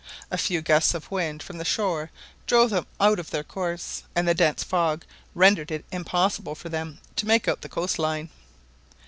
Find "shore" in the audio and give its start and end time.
1.63-2.09